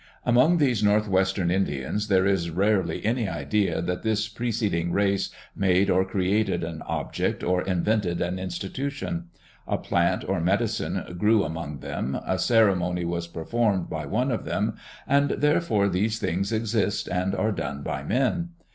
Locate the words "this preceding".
4.01-4.91